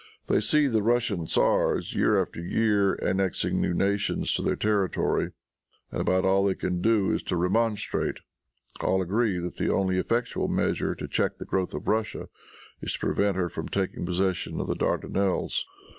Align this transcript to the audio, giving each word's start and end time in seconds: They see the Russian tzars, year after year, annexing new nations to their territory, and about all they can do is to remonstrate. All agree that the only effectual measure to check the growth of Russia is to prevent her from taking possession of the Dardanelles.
They 0.25 0.39
see 0.39 0.65
the 0.65 0.81
Russian 0.81 1.27
tzars, 1.27 1.93
year 1.93 2.19
after 2.19 2.41
year, 2.43 2.95
annexing 2.95 3.61
new 3.61 3.75
nations 3.75 4.33
to 4.33 4.41
their 4.41 4.55
territory, 4.55 5.29
and 5.91 6.01
about 6.01 6.25
all 6.25 6.43
they 6.43 6.55
can 6.55 6.81
do 6.81 7.11
is 7.11 7.21
to 7.21 7.35
remonstrate. 7.37 8.17
All 8.79 9.03
agree 9.03 9.37
that 9.37 9.57
the 9.57 9.71
only 9.71 9.99
effectual 9.99 10.47
measure 10.47 10.95
to 10.95 11.07
check 11.07 11.37
the 11.37 11.45
growth 11.45 11.75
of 11.75 11.87
Russia 11.87 12.29
is 12.81 12.93
to 12.93 12.99
prevent 12.99 13.37
her 13.37 13.47
from 13.47 13.69
taking 13.69 14.03
possession 14.03 14.59
of 14.59 14.65
the 14.65 14.75
Dardanelles. 14.75 15.63